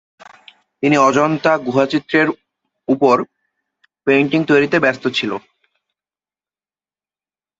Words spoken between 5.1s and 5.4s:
ছিল।